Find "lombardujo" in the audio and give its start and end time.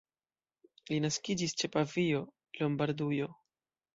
2.61-3.29